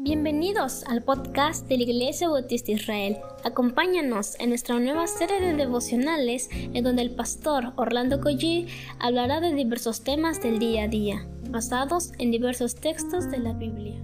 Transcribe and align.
Bienvenidos 0.00 0.84
al 0.84 1.02
podcast 1.02 1.66
de 1.66 1.76
la 1.76 1.82
Iglesia 1.82 2.28
Bautista 2.28 2.70
Israel. 2.70 3.18
Acompáñanos 3.42 4.38
en 4.38 4.50
nuestra 4.50 4.78
nueva 4.78 5.08
serie 5.08 5.40
de 5.40 5.54
devocionales 5.54 6.48
en 6.52 6.84
donde 6.84 7.02
el 7.02 7.16
pastor 7.16 7.72
Orlando 7.74 8.20
Collie 8.20 8.68
hablará 9.00 9.40
de 9.40 9.52
diversos 9.52 10.04
temas 10.04 10.40
del 10.40 10.60
día 10.60 10.84
a 10.84 10.88
día, 10.88 11.26
basados 11.50 12.12
en 12.18 12.30
diversos 12.30 12.76
textos 12.76 13.28
de 13.28 13.38
la 13.38 13.54
Biblia. 13.54 14.00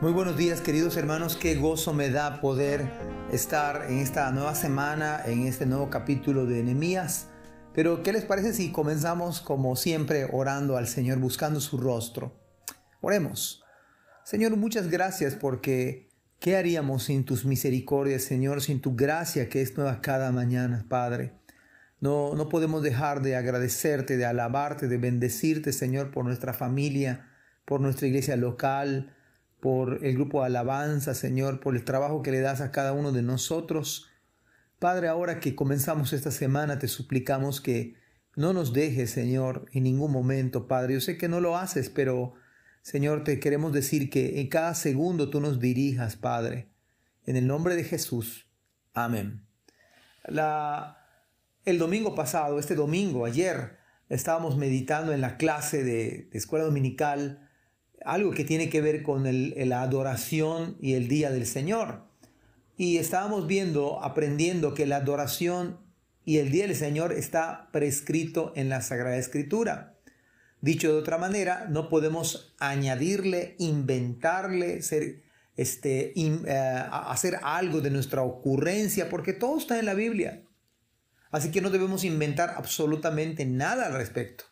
Muy 0.00 0.12
buenos 0.12 0.38
días 0.38 0.62
queridos 0.62 0.96
hermanos, 0.96 1.36
qué 1.36 1.56
gozo 1.56 1.92
me 1.92 2.08
da 2.08 2.40
poder 2.40 2.90
estar 3.30 3.90
en 3.90 3.98
esta 3.98 4.32
nueva 4.32 4.54
semana, 4.54 5.20
en 5.26 5.46
este 5.46 5.66
nuevo 5.66 5.90
capítulo 5.90 6.46
de 6.46 6.62
Nehemías 6.62 7.28
pero, 7.78 8.02
¿qué 8.02 8.12
les 8.12 8.24
parece 8.24 8.54
si 8.54 8.72
comenzamos 8.72 9.40
como 9.40 9.76
siempre 9.76 10.28
orando 10.32 10.76
al 10.76 10.88
Señor, 10.88 11.20
buscando 11.20 11.60
su 11.60 11.78
rostro? 11.78 12.36
Oremos. 13.00 13.62
Señor, 14.24 14.56
muchas 14.56 14.90
gracias 14.90 15.36
porque 15.36 16.10
¿qué 16.40 16.56
haríamos 16.56 17.04
sin 17.04 17.24
tus 17.24 17.44
misericordias, 17.44 18.22
Señor, 18.22 18.62
sin 18.62 18.80
tu 18.80 18.96
gracia 18.96 19.48
que 19.48 19.62
es 19.62 19.76
nueva 19.76 20.00
cada 20.00 20.32
mañana, 20.32 20.86
Padre? 20.88 21.34
No, 22.00 22.34
no 22.34 22.48
podemos 22.48 22.82
dejar 22.82 23.22
de 23.22 23.36
agradecerte, 23.36 24.16
de 24.16 24.26
alabarte, 24.26 24.88
de 24.88 24.98
bendecirte, 24.98 25.72
Señor, 25.72 26.10
por 26.10 26.24
nuestra 26.24 26.54
familia, 26.54 27.30
por 27.64 27.80
nuestra 27.80 28.08
iglesia 28.08 28.36
local, 28.36 29.14
por 29.60 30.04
el 30.04 30.14
grupo 30.14 30.40
de 30.40 30.46
alabanza, 30.46 31.14
Señor, 31.14 31.60
por 31.60 31.76
el 31.76 31.84
trabajo 31.84 32.22
que 32.22 32.32
le 32.32 32.40
das 32.40 32.60
a 32.60 32.72
cada 32.72 32.92
uno 32.92 33.12
de 33.12 33.22
nosotros. 33.22 34.10
Padre, 34.78 35.08
ahora 35.08 35.40
que 35.40 35.54
comenzamos 35.54 36.12
esta 36.12 36.30
semana, 36.30 36.78
te 36.78 36.86
suplicamos 36.86 37.60
que 37.60 37.96
no 38.36 38.52
nos 38.52 38.72
dejes, 38.72 39.10
Señor, 39.10 39.66
en 39.72 39.82
ningún 39.82 40.12
momento, 40.12 40.68
Padre. 40.68 40.94
Yo 40.94 41.00
sé 41.00 41.18
que 41.18 41.28
no 41.28 41.40
lo 41.40 41.56
haces, 41.56 41.90
pero, 41.90 42.34
Señor, 42.82 43.24
te 43.24 43.40
queremos 43.40 43.72
decir 43.72 44.10
que 44.10 44.40
en 44.40 44.48
cada 44.48 44.74
segundo 44.74 45.30
tú 45.30 45.40
nos 45.40 45.58
dirijas, 45.58 46.14
Padre. 46.14 46.70
En 47.24 47.34
el 47.34 47.48
nombre 47.48 47.74
de 47.74 47.82
Jesús. 47.82 48.48
Amén. 48.94 49.44
La, 50.24 50.98
el 51.64 51.78
domingo 51.78 52.14
pasado, 52.14 52.60
este 52.60 52.76
domingo, 52.76 53.26
ayer, 53.26 53.78
estábamos 54.08 54.56
meditando 54.56 55.12
en 55.12 55.20
la 55.20 55.36
clase 55.36 55.82
de, 55.82 56.30
escuela 56.32 56.64
dominical 56.64 57.50
algo 58.04 58.30
que 58.30 58.44
tiene 58.44 58.70
que 58.70 58.80
ver 58.80 59.02
con 59.02 59.24
la 59.24 59.82
adoración 59.82 60.76
y 60.80 60.94
el 60.94 61.08
día 61.08 61.30
del 61.30 61.46
Señor. 61.46 62.07
Y 62.78 62.98
estábamos 62.98 63.48
viendo, 63.48 64.02
aprendiendo 64.04 64.72
que 64.72 64.86
la 64.86 64.98
adoración 64.98 65.80
y 66.24 66.38
el 66.38 66.52
día 66.52 66.68
del 66.68 66.76
Señor 66.76 67.12
está 67.12 67.70
prescrito 67.72 68.52
en 68.54 68.68
la 68.68 68.82
Sagrada 68.82 69.16
Escritura. 69.16 69.98
Dicho 70.60 70.92
de 70.92 70.98
otra 70.98 71.18
manera, 71.18 71.66
no 71.68 71.88
podemos 71.88 72.54
añadirle, 72.60 73.56
inventarle, 73.58 74.80
ser, 74.82 75.24
este, 75.56 76.12
eh, 76.16 76.84
hacer 76.90 77.40
algo 77.42 77.80
de 77.80 77.90
nuestra 77.90 78.22
ocurrencia, 78.22 79.08
porque 79.08 79.32
todo 79.32 79.58
está 79.58 79.80
en 79.80 79.86
la 79.86 79.94
Biblia. 79.94 80.44
Así 81.32 81.50
que 81.50 81.60
no 81.60 81.70
debemos 81.70 82.04
inventar 82.04 82.54
absolutamente 82.56 83.44
nada 83.44 83.86
al 83.86 83.94
respecto. 83.94 84.44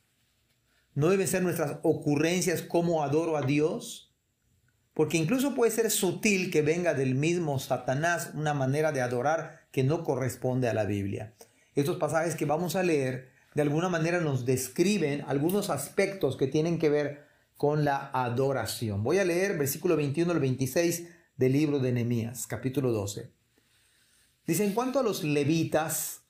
No 0.95 1.11
deben 1.11 1.29
ser 1.29 1.45
nuestras 1.45 1.79
ocurrencias 1.85 2.63
como 2.63 3.05
adoro 3.05 3.37
a 3.37 3.43
Dios, 3.43 4.06
porque 4.97 5.19
incluso 5.19 5.55
puede 5.55 5.71
ser 5.71 5.91
sutil 5.91 6.51
que 6.51 6.63
venga 6.63 6.95
del 6.95 7.17
mismo 7.17 7.59
Satanás 7.59 8.31
una 8.33 8.55
manera 8.55 8.93
de 8.93 9.03
adorar 9.03 9.67
que 9.71 9.85
no 9.85 10.03
corresponde 10.03 10.71
a 10.71 10.75
la 10.75 10.87
Biblia. 10.87 11.35
Estos 11.75 11.99
pasajes 11.99 12.35
que 12.35 12.47
vamos 12.47 12.77
a 12.77 12.83
leer 12.83 13.29
de 13.55 13.61
alguna 13.61 13.91
manera 13.91 14.23
nos 14.23 14.47
describen 14.47 15.23
algunos 15.29 15.69
aspectos 15.69 16.39
que 16.39 16.47
tienen 16.47 16.79
que 16.79 16.89
ver 16.89 17.27
con 17.59 17.85
la 17.85 18.11
adoración. 18.15 19.03
Voy 19.03 19.19
a 19.19 19.27
leer 19.27 19.59
versículo 19.59 19.97
21 19.97 20.33
al 20.33 20.41
26 20.41 21.09
del 21.37 21.53
libro 21.53 21.79
de 21.79 21.93
Nehemías, 21.93 22.47
capítulo 22.47 22.91
12. 22.91 23.31
Dice, 24.47 24.65
en 24.65 24.73
cuanto 24.73 24.99
a 24.99 25.03
los 25.03 25.23
levitas, 25.25 26.23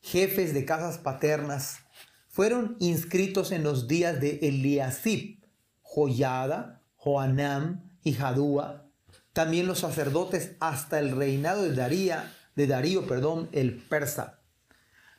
jefes 0.00 0.54
de 0.54 0.64
casas 0.64 0.98
paternas, 0.98 1.78
fueron 2.26 2.76
inscritos 2.80 3.52
en 3.52 3.62
los 3.62 3.86
días 3.86 4.20
de 4.20 4.40
Eliasib, 4.42 5.38
Joyada, 5.82 6.82
Joanam, 6.96 7.87
y 8.02 8.14
Jadúa, 8.14 8.88
también 9.32 9.66
los 9.66 9.80
sacerdotes 9.80 10.56
hasta 10.60 10.98
el 10.98 11.12
reinado 11.16 11.62
de 11.62 11.74
Darío, 11.74 12.16
de 12.56 12.66
Darío, 12.66 13.06
perdón, 13.06 13.48
el 13.52 13.76
persa. 13.76 14.40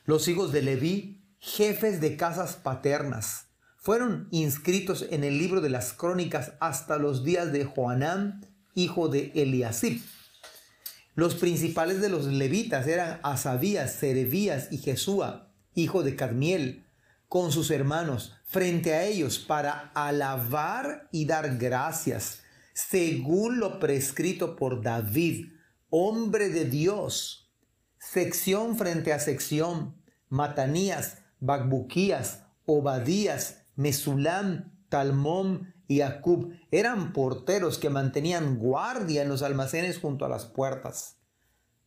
Los 0.04 0.28
hijos 0.28 0.52
de 0.52 0.62
Leví, 0.62 1.24
jefes 1.38 2.00
de 2.00 2.16
casas 2.16 2.56
paternas, 2.56 3.46
fueron 3.78 4.28
inscritos 4.30 5.06
en 5.10 5.24
el 5.24 5.38
libro 5.38 5.62
de 5.62 5.70
las 5.70 5.94
crónicas 5.94 6.52
hasta 6.60 6.98
los 6.98 7.24
días 7.24 7.50
de 7.50 7.64
Joanán, 7.64 8.46
hijo 8.74 9.08
de 9.08 9.32
Eliasib. 9.34 10.02
Los 11.14 11.34
principales 11.34 12.02
de 12.02 12.10
los 12.10 12.26
levitas 12.26 12.86
eran 12.86 13.20
Asabías, 13.22 13.92
Serebías 13.94 14.70
y 14.70 14.78
Jesúa, 14.78 15.50
hijo 15.74 16.02
de 16.02 16.14
Cadmiel, 16.14 16.84
con 17.28 17.52
sus 17.52 17.70
hermanos, 17.70 18.36
frente 18.44 18.92
a 18.92 19.04
ellos 19.04 19.38
para 19.38 19.92
alabar 19.94 21.08
y 21.10 21.24
dar 21.24 21.56
gracias 21.56 22.42
según 22.88 23.60
lo 23.60 23.78
prescrito 23.78 24.56
por 24.56 24.82
David, 24.82 25.52
hombre 25.90 26.48
de 26.48 26.64
Dios. 26.64 27.50
Sección 27.98 28.76
frente 28.76 29.12
a 29.12 29.18
sección, 29.18 29.96
Matanías, 30.28 31.18
Bagbuquías, 31.40 32.44
Obadías, 32.64 33.62
Mesulam, 33.76 34.72
Talmón 34.88 35.74
y 35.88 36.00
Acub 36.00 36.52
eran 36.70 37.12
porteros 37.12 37.78
que 37.78 37.90
mantenían 37.90 38.58
guardia 38.58 39.22
en 39.22 39.28
los 39.28 39.42
almacenes 39.42 39.98
junto 39.98 40.24
a 40.24 40.28
las 40.28 40.46
puertas. 40.46 41.18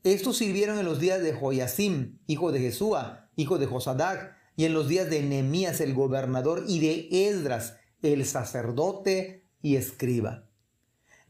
Estos 0.04 0.38
sirvieron 0.38 0.78
en 0.78 0.86
los 0.86 1.00
días 1.00 1.22
de 1.22 1.34
Joyasim, 1.34 2.20
hijo 2.28 2.52
de 2.52 2.60
Jesúa, 2.60 3.30
hijo 3.36 3.58
de 3.58 3.66
Josadac, 3.66 4.36
y 4.56 4.66
en 4.66 4.74
los 4.74 4.88
días 4.88 5.10
de 5.10 5.24
Nehemías 5.24 5.81
el 5.81 5.94
gobernador 5.94 6.66
y 6.68 6.80
de 6.80 7.30
Esdras, 7.30 7.78
el 8.02 8.25
sacerdote 8.25 9.48
y 9.62 9.78
escriba. 9.78 10.50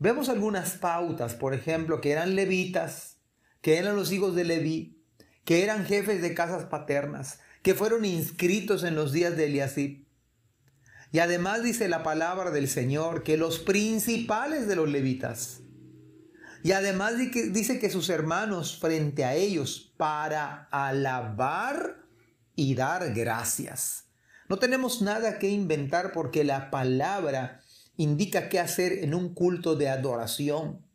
Vemos 0.04 0.28
algunas 0.28 0.72
pautas, 0.72 1.34
por 1.34 1.54
ejemplo, 1.54 2.02
que 2.02 2.12
eran 2.12 2.36
levitas, 2.36 3.20
que 3.62 3.78
eran 3.78 3.96
los 3.96 4.12
hijos 4.12 4.36
de 4.36 4.44
Leví, 4.44 5.02
que 5.46 5.64
eran 5.64 5.86
jefes 5.86 6.22
de 6.22 6.34
casas 6.34 6.66
paternas, 6.66 7.40
que 7.62 7.74
fueron 7.74 8.04
inscritos 8.04 8.84
en 8.84 8.96
los 8.96 9.14
días 9.14 9.38
de 9.38 9.46
Eliasib. 9.46 10.06
Y 11.14 11.20
además 11.20 11.64
dice 11.64 11.88
la 11.88 12.04
palabra 12.04 12.52
del 12.52 12.68
Señor 12.68 13.24
que 13.24 13.38
los 13.38 13.60
principales 13.60 14.68
de 14.68 14.76
los 14.76 14.90
levitas, 14.90 15.62
y 16.64 16.74
además 16.74 17.14
dice 17.18 17.80
que 17.80 17.90
sus 17.90 18.10
hermanos 18.10 18.78
frente 18.78 19.24
a 19.24 19.36
ellos 19.36 19.94
para 19.96 20.68
alabar 20.70 22.04
y 22.58 22.76
dar 22.76 23.14
gracias. 23.14 24.10
No 24.50 24.60
tenemos 24.60 25.02
nada 25.02 25.40
que 25.40 25.48
inventar 25.48 26.12
porque 26.12 26.44
la 26.44 26.72
palabra 26.72 27.63
indica 27.98 28.50
qué 28.50 28.60
hacer 28.60 29.04
en 29.04 29.14
un 29.14 29.34
culto 29.34 29.76
de 29.76 29.90
adoración. 29.90 30.86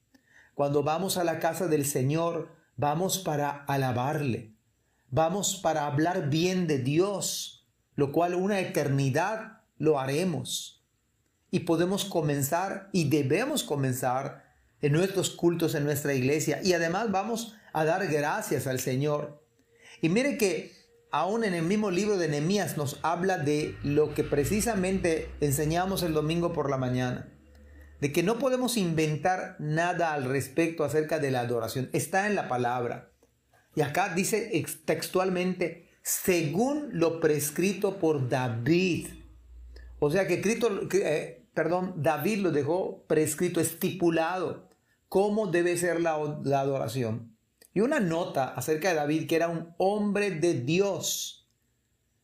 Cuando 0.55 0.83
vamos 0.83 1.17
a 1.17 1.25
la 1.25 1.39
casa 1.39 1.69
del 1.69 1.85
Señor, 1.85 2.49
vamos 2.77 3.19
para 3.19 3.65
alabarle, 3.65 4.53
vamos 5.11 5.57
para 5.57 5.87
hablar 5.87 6.31
bien 6.31 6.67
de 6.67 6.79
Dios, 6.79 7.67
lo 7.95 8.13
cual 8.13 8.35
una 8.35 8.61
eternidad 8.61 9.63
lo 9.79 9.99
haremos. 9.99 10.85
Y 11.51 11.61
podemos 11.61 12.05
comenzar 12.05 12.91
y 12.93 13.09
debemos 13.09 13.63
comenzar 13.63 14.49
en 14.81 14.93
nuestros 14.93 15.31
cultos 15.31 15.75
en 15.75 15.85
nuestra 15.85 16.15
iglesia 16.15 16.61
y 16.63 16.73
además 16.73 17.11
vamos 17.11 17.57
a 17.73 17.85
dar 17.85 18.07
gracias 18.07 18.67
al 18.67 18.81
Señor. 18.81 19.43
Y 20.01 20.09
mire 20.09 20.39
que 20.39 20.78
aún 21.11 21.45
en 21.45 21.55
el 21.55 21.65
mismo 21.65 21.91
libro 21.91 22.19
de 22.19 22.29
Nehemías 22.29 22.77
nos 22.77 22.99
habla 23.03 23.39
de 23.39 23.77
lo 23.83 24.15
que 24.15 24.25
precisamente 24.25 25.31
enseñamos 25.41 26.03
el 26.03 26.13
domingo 26.13 26.53
por 26.53 26.71
la 26.71 26.77
mañana, 26.77 27.33
de 28.01 28.13
que 28.13 28.23
no 28.23 28.39
podemos 28.39 28.77
inventar 28.77 29.57
nada 29.59 30.13
al 30.13 30.25
respecto 30.25 30.85
acerca 30.85 31.19
de 31.19 31.31
la 31.31 31.41
adoración, 31.41 31.89
está 31.93 32.27
en 32.27 32.35
la 32.35 32.49
palabra. 32.49 33.13
Y 33.75 33.81
acá 33.81 34.15
dice 34.15 34.51
textualmente, 34.85 35.89
según 36.03 36.89
lo 36.93 37.21
prescrito 37.21 37.99
por 37.99 38.29
David. 38.29 39.09
O 40.01 40.11
sea 40.11 40.27
que, 40.27 40.35
escrito, 40.35 40.89
eh, 40.93 41.49
perdón, 41.55 41.95
David 41.97 42.39
lo 42.39 42.51
dejó 42.51 43.05
prescrito, 43.07 43.61
estipulado, 43.61 44.69
cómo 45.09 45.49
debe 45.49 45.77
ser 45.77 46.01
la 46.01 46.15
adoración. 46.15 47.38
Y 47.75 47.81
una 47.81 48.01
nota 48.01 48.55
acerca 48.55 48.89
de 48.89 48.95
David, 48.97 49.29
que 49.29 49.37
era 49.37 49.49
un 49.49 49.75
hombre 49.79 50.31
de 50.31 50.55
Dios. 50.55 51.49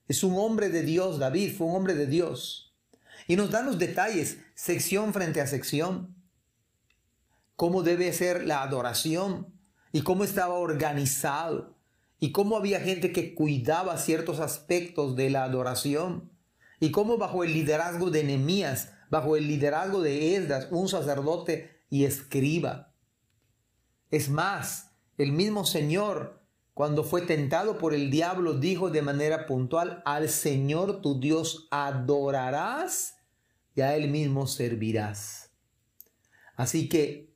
Es 0.08 0.25
un 0.25 0.37
hombre 0.37 0.69
de 0.69 0.82
Dios, 0.82 1.19
David 1.19 1.56
fue 1.56 1.67
un 1.67 1.76
hombre 1.76 1.94
de 1.94 2.06
Dios. 2.06 2.75
Y 3.26 3.37
nos 3.37 3.50
dan 3.50 3.67
los 3.67 3.79
detalles, 3.79 4.38
sección 4.55 5.12
frente 5.12 5.41
a 5.41 5.46
sección. 5.46 6.14
Cómo 7.56 7.82
debe 7.82 8.12
ser 8.12 8.44
la 8.44 8.62
adoración 8.62 9.55
y 9.93 10.02
cómo 10.02 10.25
estaba 10.25 10.55
organizado. 10.55 11.75
y 12.20 12.32
cómo 12.32 12.56
había 12.56 12.81
gente 12.81 13.12
que 13.12 13.35
cuidaba 13.35 13.99
ciertos 13.99 14.41
aspectos 14.41 15.14
de 15.14 15.29
la 15.29 15.44
adoración 15.44 16.31
y 16.81 16.91
cómo 16.91 17.19
bajo 17.19 17.44
el 17.44 17.52
liderazgo 17.52 18.11
de 18.11 18.25
Nehemías, 18.25 18.93
bajo 19.11 19.37
el 19.37 19.46
liderazgo 19.46 20.00
de 20.00 20.35
Esdras, 20.35 20.69
un 20.70 20.88
sacerdote 20.88 21.82
y 21.91 22.05
escriba. 22.05 22.94
Es 24.11 24.31
más, 24.31 24.83
el 25.19 25.32
mismo 25.32 25.64
Señor, 25.64 26.43
cuando 26.75 27.05
fue 27.05 27.22
tentado 27.22 27.78
por 27.78 27.94
el 27.94 28.11
diablo, 28.11 28.55
dijo 28.55 28.90
de 28.90 29.02
manera 29.02 29.46
puntual, 29.46 30.02
al 30.05 30.28
Señor 30.28 31.00
tu 31.00 31.20
Dios 31.20 31.69
adorarás 31.70 33.19
y 33.75 33.82
a 33.82 33.94
Él 33.96 34.11
mismo 34.11 34.46
servirás. 34.46 35.50
Así 36.56 36.88
que 36.88 37.32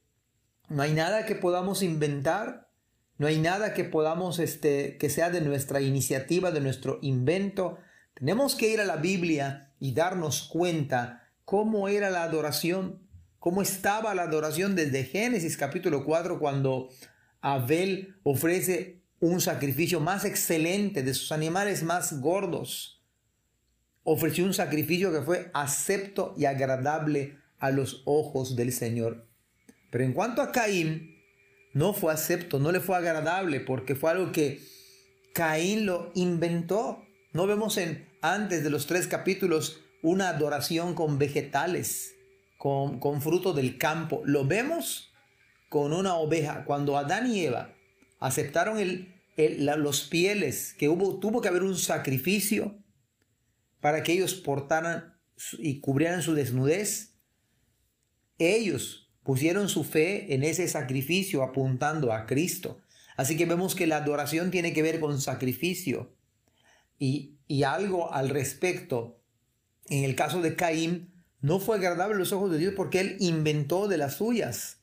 no 0.69 0.83
hay 0.83 0.93
nada 0.93 1.25
que 1.25 1.35
podamos 1.35 1.83
inventar, 1.83 2.69
no 3.17 3.27
hay 3.27 3.39
nada 3.39 3.75
que 3.75 3.85
podamos, 3.85 4.39
este, 4.39 4.97
que 4.99 5.11
sea 5.11 5.31
de 5.31 5.41
nuestra 5.41 5.81
iniciativa, 5.81 6.51
de 6.51 6.61
nuestro 6.61 6.99
invento. 7.03 7.79
Tenemos 8.15 8.55
que 8.55 8.69
ir 8.69 8.81
a 8.81 8.85
la 8.85 8.97
Biblia 8.97 9.73
y 9.81 9.93
darnos 9.93 10.43
cuenta 10.43 11.29
cómo 11.45 11.89
era 11.89 12.11
la 12.11 12.25
adoración, 12.25 13.03
cómo 13.39 13.63
estaba 13.63 14.15
la 14.15 14.23
adoración 14.23 14.77
desde 14.77 15.05
Génesis 15.05 15.57
capítulo 15.57 16.05
4, 16.05 16.39
cuando 16.39 16.91
Abel 17.41 18.17
ofrece 18.23 19.03
un 19.21 19.41
sacrificio 19.41 20.01
más 20.01 20.25
excelente 20.25 21.03
de 21.03 21.15
sus 21.15 21.33
animales 21.33 21.83
más 21.83 22.21
gordos. 22.21 23.03
Ofreció 24.05 24.45
un 24.45 24.55
sacrificio 24.55 25.13
que 25.13 25.23
fue 25.23 25.51
acepto 25.55 26.35
y 26.37 26.45
agradable 26.45 27.39
a 27.59 27.71
los 27.71 28.03
ojos 28.07 28.57
del 28.57 28.73
Señor. 28.73 29.27
Pero 29.91 30.05
en 30.05 30.13
cuanto 30.13 30.43
a 30.43 30.53
Caín, 30.53 31.17
no 31.73 31.93
fue 31.93 32.13
acepto, 32.13 32.59
no 32.59 32.73
le 32.73 32.81
fue 32.81 32.97
agradable, 32.97 33.61
porque 33.61 33.95
fue 33.95 34.11
algo 34.11 34.33
que 34.33 34.61
Caín 35.35 35.87
lo 35.87 36.11
inventó. 36.15 37.03
No 37.33 37.47
vemos 37.47 37.77
en 37.77 38.09
antes 38.23 38.65
de 38.65 38.71
los 38.71 38.87
tres 38.87 39.07
capítulos 39.07 39.81
una 40.03 40.31
adoración 40.31 40.95
con 40.95 41.19
vegetales, 41.19 42.15
con, 42.57 42.99
con 43.01 43.21
fruto 43.21 43.53
del 43.53 43.79
campo. 43.79 44.23
Lo 44.25 44.47
vemos 44.47 45.13
con 45.69 45.93
una 45.93 46.15
oveja. 46.15 46.65
Cuando 46.65 46.97
Adán 46.97 47.31
y 47.31 47.41
Eva 47.45 47.75
aceptaron 48.21 48.79
el, 48.79 49.15
los 49.77 50.03
pieles, 50.03 50.75
que 50.75 50.89
hubo, 50.89 51.19
tuvo 51.19 51.41
que 51.41 51.49
haber 51.49 51.63
un 51.63 51.77
sacrificio 51.77 52.79
para 53.81 54.03
que 54.03 54.13
ellos 54.13 54.35
portaran 54.35 55.15
y 55.59 55.81
cubrieran 55.81 56.23
su 56.23 56.35
desnudez, 56.35 57.15
ellos 58.39 59.11
pusieron 59.23 59.69
su 59.69 59.85
fe 59.85 60.35
en 60.35 60.43
ese 60.43 60.67
sacrificio 60.69 61.43
apuntando 61.43 62.13
a 62.13 62.27
Cristo. 62.27 62.81
Así 63.17 63.37
que 63.37 63.47
vemos 63.47 63.75
que 63.75 63.87
la 63.87 63.99
adoración 63.99 64.51
tiene 64.51 64.73
que 64.73 64.83
ver 64.83 65.01
con 65.01 65.21
sacrificio. 65.21 66.15
Y, 66.99 67.37
algo 67.65 68.13
al 68.13 68.29
respecto, 68.29 69.21
en 69.89 70.05
el 70.05 70.15
caso 70.15 70.41
de 70.41 70.57
Caín, 70.57 71.13
no 71.41 71.61
fue 71.61 71.77
agradable 71.77 72.15
a 72.15 72.19
los 72.19 72.33
ojos 72.33 72.51
de 72.51 72.59
Dios 72.59 72.75
porque 72.77 73.01
él 73.01 73.17
inventó 73.21 73.89
de 73.89 73.99
las 73.99 74.17
suyas. 74.17 74.78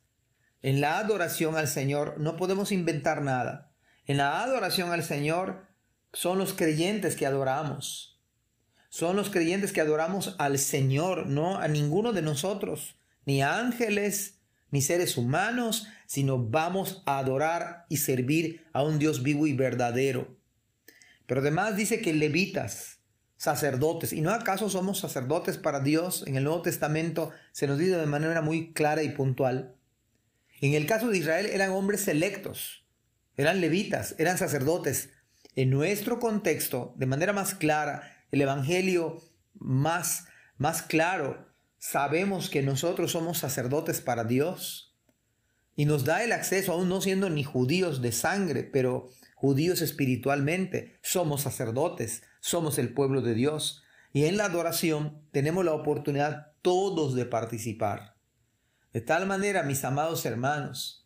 En 0.65 0.81
la 0.81 0.97
adoración 0.97 1.57
al 1.57 1.67
Señor 1.67 2.15
no 2.17 2.37
podemos 2.37 2.71
inventar 2.71 3.21
nada. 3.21 3.71
En 4.07 4.17
la 4.17 4.41
adoración 4.41 4.91
al 4.91 5.03
Señor 5.03 5.67
son 6.11 6.39
los 6.39 6.53
creyentes 6.53 7.15
que 7.15 7.27
adoramos. 7.27 8.19
Son 8.89 9.15
los 9.15 9.29
creyentes 9.29 9.71
que 9.71 9.81
adoramos 9.81 10.35
al 10.39 10.57
Señor, 10.57 11.27
no 11.27 11.59
a 11.59 11.67
ninguno 11.67 12.13
de 12.13 12.23
nosotros, 12.23 12.97
ni 13.25 13.43
ángeles, 13.43 14.39
ni 14.71 14.81
seres 14.81 15.17
humanos, 15.17 15.85
sino 16.07 16.39
vamos 16.39 17.03
a 17.05 17.19
adorar 17.19 17.85
y 17.87 17.97
servir 17.97 18.65
a 18.73 18.81
un 18.81 18.97
Dios 18.97 19.21
vivo 19.21 19.45
y 19.45 19.53
verdadero. 19.53 20.35
Pero 21.27 21.41
además 21.41 21.77
dice 21.77 22.01
que 22.01 22.11
levitas, 22.11 23.01
sacerdotes, 23.37 24.13
y 24.13 24.21
no 24.21 24.31
acaso 24.31 24.67
somos 24.71 24.97
sacerdotes 24.97 25.59
para 25.59 25.81
Dios, 25.81 26.23
en 26.25 26.37
el 26.37 26.43
Nuevo 26.43 26.63
Testamento 26.63 27.29
se 27.51 27.67
nos 27.67 27.77
dice 27.77 27.97
de 27.97 28.07
manera 28.07 28.41
muy 28.41 28.73
clara 28.73 29.03
y 29.03 29.09
puntual. 29.09 29.74
En 30.61 30.73
el 30.73 30.85
caso 30.85 31.09
de 31.09 31.17
Israel 31.17 31.47
eran 31.47 31.71
hombres 31.71 32.01
selectos, 32.01 32.85
eran 33.35 33.61
levitas, 33.61 34.15
eran 34.17 34.37
sacerdotes. 34.37 35.09
En 35.55 35.69
nuestro 35.69 36.19
contexto, 36.19 36.93
de 36.97 37.05
manera 37.05 37.33
más 37.33 37.55
clara, 37.55 38.25
el 38.31 38.41
Evangelio 38.41 39.21
más, 39.53 40.27
más 40.57 40.81
claro, 40.81 41.47
sabemos 41.77 42.49
que 42.49 42.61
nosotros 42.61 43.11
somos 43.11 43.37
sacerdotes 43.37 44.01
para 44.01 44.23
Dios 44.23 44.95
y 45.75 45.85
nos 45.85 46.05
da 46.05 46.23
el 46.23 46.31
acceso, 46.31 46.73
aún 46.73 46.89
no 46.89 47.01
siendo 47.01 47.29
ni 47.29 47.43
judíos 47.43 48.01
de 48.01 48.11
sangre, 48.11 48.63
pero 48.63 49.09
judíos 49.35 49.81
espiritualmente, 49.81 50.97
somos 51.01 51.41
sacerdotes, 51.41 52.23
somos 52.39 52.77
el 52.77 52.93
pueblo 52.93 53.21
de 53.21 53.33
Dios 53.33 53.83
y 54.13 54.25
en 54.25 54.37
la 54.37 54.45
adoración 54.45 55.21
tenemos 55.31 55.65
la 55.65 55.73
oportunidad 55.73 56.53
todos 56.61 57.15
de 57.15 57.25
participar. 57.25 58.14
De 58.95 59.01
tal 59.01 59.25
manera, 59.25 59.63
mis 59.63 59.83
amados 59.83 60.25
hermanos, 60.25 61.05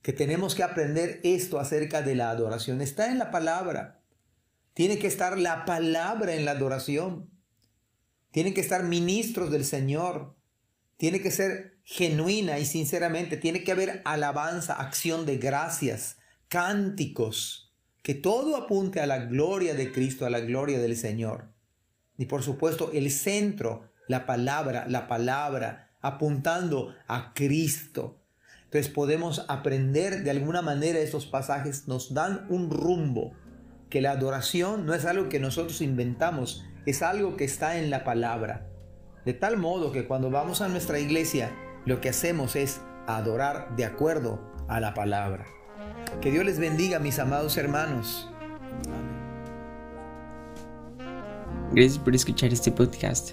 que 0.00 0.14
tenemos 0.14 0.54
que 0.54 0.62
aprender 0.62 1.20
esto 1.22 1.60
acerca 1.60 2.00
de 2.00 2.14
la 2.14 2.30
adoración. 2.30 2.80
Está 2.80 3.10
en 3.10 3.18
la 3.18 3.30
palabra. 3.30 4.00
Tiene 4.72 4.98
que 4.98 5.06
estar 5.06 5.38
la 5.38 5.66
palabra 5.66 6.32
en 6.32 6.46
la 6.46 6.52
adoración. 6.52 7.28
Tienen 8.30 8.54
que 8.54 8.62
estar 8.62 8.84
ministros 8.84 9.50
del 9.50 9.66
Señor. 9.66 10.34
Tiene 10.96 11.20
que 11.20 11.30
ser 11.30 11.78
genuina 11.84 12.58
y 12.58 12.64
sinceramente. 12.64 13.36
Tiene 13.36 13.64
que 13.64 13.72
haber 13.72 14.00
alabanza, 14.06 14.72
acción 14.72 15.26
de 15.26 15.36
gracias, 15.36 16.16
cánticos. 16.48 17.74
Que 18.02 18.14
todo 18.14 18.56
apunte 18.56 19.00
a 19.00 19.06
la 19.06 19.26
gloria 19.26 19.74
de 19.74 19.92
Cristo, 19.92 20.24
a 20.24 20.30
la 20.30 20.40
gloria 20.40 20.78
del 20.78 20.96
Señor. 20.96 21.52
Y 22.16 22.24
por 22.24 22.42
supuesto, 22.42 22.92
el 22.94 23.10
centro, 23.10 23.92
la 24.08 24.24
palabra, 24.24 24.86
la 24.88 25.06
palabra, 25.06 25.85
apuntando 26.06 26.94
a 27.06 27.32
Cristo. 27.34 28.18
Entonces 28.64 28.92
podemos 28.92 29.44
aprender 29.48 30.22
de 30.22 30.30
alguna 30.30 30.62
manera 30.62 30.98
estos 30.98 31.26
pasajes, 31.26 31.88
nos 31.88 32.14
dan 32.14 32.46
un 32.48 32.70
rumbo, 32.70 33.32
que 33.90 34.00
la 34.00 34.12
adoración 34.12 34.86
no 34.86 34.94
es 34.94 35.04
algo 35.04 35.28
que 35.28 35.38
nosotros 35.38 35.80
inventamos, 35.80 36.64
es 36.86 37.02
algo 37.02 37.36
que 37.36 37.44
está 37.44 37.78
en 37.78 37.90
la 37.90 38.04
palabra. 38.04 38.66
De 39.24 39.34
tal 39.34 39.56
modo 39.56 39.92
que 39.92 40.06
cuando 40.06 40.30
vamos 40.30 40.60
a 40.60 40.68
nuestra 40.68 40.98
iglesia, 40.98 41.52
lo 41.84 42.00
que 42.00 42.08
hacemos 42.08 42.56
es 42.56 42.80
adorar 43.06 43.74
de 43.76 43.84
acuerdo 43.84 44.40
a 44.68 44.80
la 44.80 44.94
palabra. 44.94 45.46
Que 46.20 46.30
Dios 46.30 46.44
les 46.44 46.58
bendiga, 46.58 46.98
mis 46.98 47.18
amados 47.18 47.56
hermanos. 47.56 48.30
Gracias 51.72 51.98
por 51.98 52.14
escuchar 52.14 52.52
este 52.52 52.70
podcast. 52.70 53.32